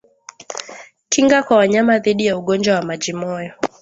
Kinga 1.09 1.43
kwa 1.43 1.57
wanyama 1.57 1.99
dhidi 1.99 2.25
ya 2.25 2.37
ugonjwa 2.37 2.75
wa 2.79 2.85
majimoyo 2.85 3.53